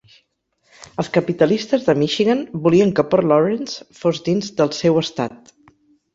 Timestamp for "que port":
3.01-3.29